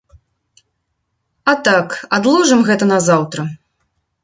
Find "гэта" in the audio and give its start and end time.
2.73-2.91